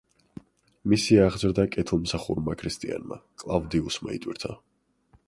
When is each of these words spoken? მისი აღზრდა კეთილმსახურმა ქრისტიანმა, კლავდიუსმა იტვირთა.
მისი 0.93 1.19
აღზრდა 1.25 1.65
კეთილმსახურმა 1.75 2.57
ქრისტიანმა, 2.63 3.19
კლავდიუსმა 3.45 4.17
იტვირთა. 4.17 4.57